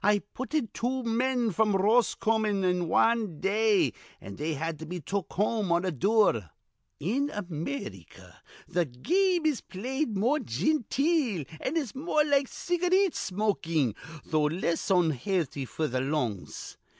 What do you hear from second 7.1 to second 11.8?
America th' ga ame is played more ginteel, an'